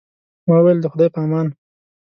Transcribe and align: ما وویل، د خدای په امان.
ما 0.47 0.55
وویل، 0.59 0.77
د 0.81 0.85
خدای 0.91 1.09
په 1.13 1.19
امان. 1.25 1.47